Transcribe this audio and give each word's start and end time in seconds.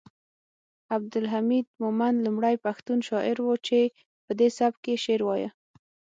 عبدالحمید 0.95 1.65
مومند 1.81 2.17
لومړی 2.25 2.55
پښتون 2.65 2.99
شاعر 3.09 3.37
و 3.43 3.49
چې 3.67 3.79
پدې 4.25 4.47
سبک 4.57 4.81
یې 4.91 4.95
شعر 5.03 5.21
وایه 5.25 5.49